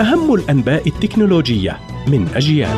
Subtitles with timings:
[0.00, 2.76] أهم الأنباء التكنولوجية من أجيال.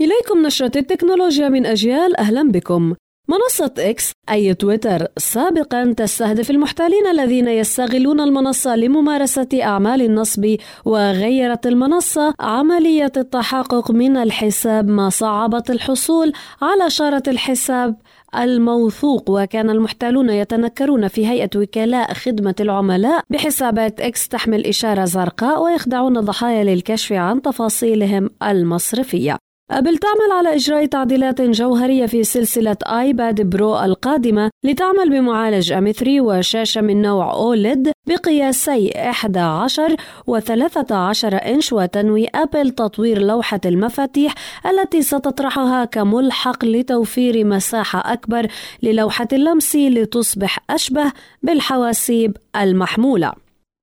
[0.00, 2.94] إليكم نشرة التكنولوجيا من أجيال أهلا بكم.
[3.30, 5.06] منصة إكس أي تويتر.
[5.18, 14.88] سابقا تستهدف المحتالين الذين يستغلون المنصة لممارسة أعمال النصب وغيرت المنصة عملية التحقق من الحساب
[14.88, 17.96] ما صعبت الحصول على شارة الحساب
[18.36, 19.30] الموثوق.
[19.30, 26.64] وكان المحتالون يتنكرون في هيئة وكلاء خدمة العملاء بحسابات إكس تحمل إشارة زرقاء ويخدعون الضحايا
[26.64, 29.49] للكشف عن تفاصيلهم المصرفية.
[29.70, 36.20] أبل تعمل على إجراء تعديلات جوهرية في سلسلة آيباد برو القادمة لتعمل بمعالج أم 3
[36.20, 39.96] وشاشة من نوع أوليد بقياسي 11
[40.26, 44.34] و 13 إنش وتنوي أبل تطوير لوحة المفاتيح
[44.66, 48.46] التي ستطرحها كملحق لتوفير مساحة أكبر
[48.82, 51.12] للوحة اللمس لتصبح أشبه
[51.42, 53.32] بالحواسيب المحمولة.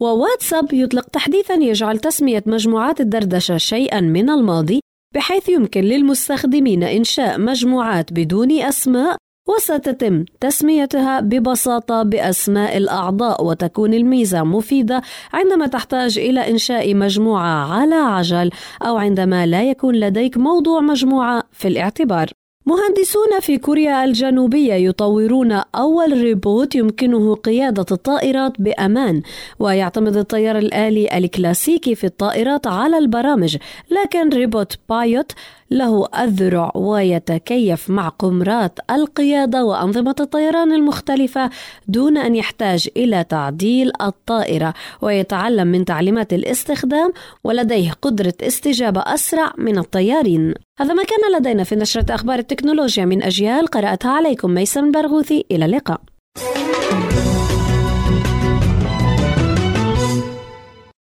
[0.00, 4.80] وواتساب يطلق تحديثا يجعل تسمية مجموعات الدردشة شيئا من الماضي
[5.14, 9.16] بحيث يمكن للمستخدمين إنشاء مجموعات بدون أسماء
[9.48, 15.02] وستتم تسميتها ببساطة بأسماء الأعضاء وتكون الميزة مفيدة
[15.32, 18.50] عندما تحتاج إلى إنشاء مجموعة على عجل
[18.86, 22.30] أو عندما لا يكون لديك موضوع مجموعة في الاعتبار.
[22.70, 29.22] مهندسون في كوريا الجنوبية يطورون أول روبوت يمكنه قيادة الطائرات بأمان
[29.58, 33.56] ويعتمد الطيار الآلي الكلاسيكي في الطائرات على البرامج
[33.90, 35.32] لكن روبوت Pibot
[35.70, 41.50] له الذرع ويتكيف مع قمرات القيادة وأنظمة الطيران المختلفة
[41.88, 47.12] دون أن يحتاج إلى تعديل الطائرة ويتعلم من تعليمات الاستخدام
[47.44, 50.54] ولديه قدرة استجابة أسرع من الطيارين.
[50.80, 55.44] هذا ما كان لدينا في نشرة أخبار التكنولوجيا من أجيال قرأتها عليكم ميسم برغوثي.
[55.50, 56.00] إلى اللقاء.